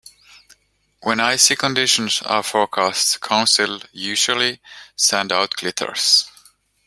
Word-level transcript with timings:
When 1.03 1.19
icy 1.19 1.55
conditions 1.55 2.23
are 2.23 2.41
forecast, 2.41 3.21
councils 3.21 3.83
usually 3.91 4.59
send 4.95 5.31
out 5.31 5.51
gritters. 5.51 6.25